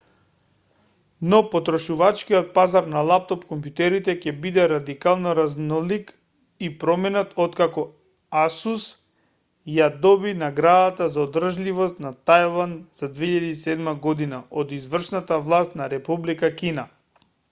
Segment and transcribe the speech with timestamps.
[1.31, 6.09] но потрошувачкиот пазар на лаптоп-комјутерите ќе биде радикално разнолик
[6.69, 7.83] и променет откако
[8.45, 8.87] asus
[9.75, 16.55] ја доби наградата за одржливост на тајван за 2007 година од извршната власт на република
[16.63, 16.91] кина